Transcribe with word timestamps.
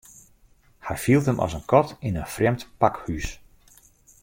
Hy 0.87 0.95
fielt 1.03 1.25
him 1.27 1.41
as 1.45 1.53
in 1.57 1.65
kat 1.71 1.89
yn 2.07 2.17
in 2.21 2.31
frjemd 2.33 2.61
pakhús. 2.79 3.27